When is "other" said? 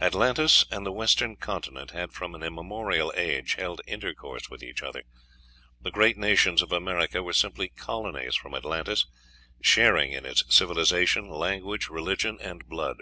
4.82-5.04